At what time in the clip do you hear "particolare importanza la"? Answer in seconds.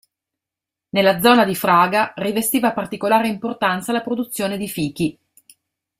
2.73-4.01